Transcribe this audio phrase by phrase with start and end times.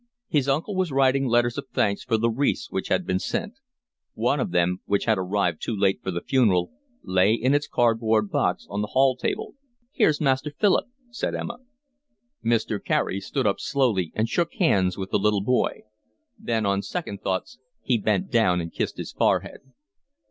[0.29, 3.59] His uncle was writing letters of thanks for the wreaths which had been sent.
[4.15, 6.71] One of them, which had arrived too late for the funeral,
[7.03, 9.53] lay in its cardboard box on the hall table.
[9.91, 11.59] "Here's Master Philip," said Emma.
[12.43, 12.83] Mr.
[12.83, 15.81] Carey stood up slowly and shook hands with the little boy.
[16.35, 19.59] Then on second thoughts he bent down and kissed his forehead.